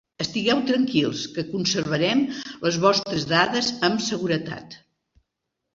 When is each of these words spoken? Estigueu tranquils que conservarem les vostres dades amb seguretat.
Estigueu 0.23 0.61
tranquils 0.69 1.21
que 1.35 1.45
conservarem 1.51 2.25
les 2.65 2.81
vostres 2.87 3.29
dades 3.35 3.71
amb 3.91 4.05
seguretat. 4.11 4.81